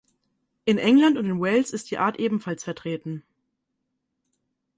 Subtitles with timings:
[0.65, 3.21] In England und in Wales ist die Art ebenfalls vertreten.